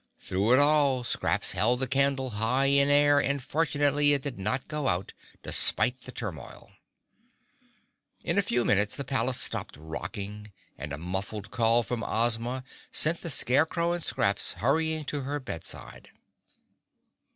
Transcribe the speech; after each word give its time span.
Through 0.19 0.53
it 0.53 0.57
all 0.59 1.03
Scraps 1.03 1.51
held 1.51 1.79
the 1.79 1.87
candle 1.87 2.31
high 2.31 2.65
in 2.65 2.89
air 2.89 3.19
and 3.19 3.39
fortunately 3.39 4.13
it 4.13 4.23
did 4.23 4.39
not 4.39 4.67
go 4.67 4.87
out, 4.87 5.13
despite 5.43 6.01
the 6.01 6.11
turmoil. 6.11 6.71
In 8.23 8.39
a 8.39 8.41
few 8.41 8.65
moments 8.65 8.95
the 8.95 9.03
palace 9.03 9.39
stopped 9.39 9.77
rocking 9.77 10.51
and 10.75 10.91
a 10.91 10.97
muffled 10.97 11.51
call 11.51 11.83
from 11.83 12.03
Ozma 12.03 12.63
sent 12.91 13.21
the 13.21 13.29
Scarecrow 13.29 13.91
and 13.91 14.01
Scraps 14.03 14.53
hurrying 14.53 15.05
to 15.05 15.21
her 15.21 15.39
bedside. 15.39 16.09